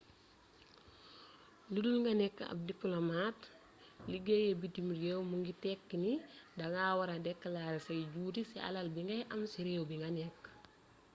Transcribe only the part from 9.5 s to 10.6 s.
ci réew bi nga nekk